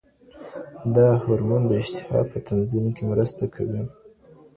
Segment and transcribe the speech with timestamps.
[0.95, 3.83] دا هورمون د اشتها په تنظیم کې مرسته کوي.